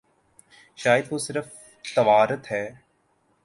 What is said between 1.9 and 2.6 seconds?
توارد